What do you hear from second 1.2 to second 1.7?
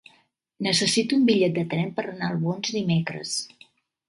bitllet de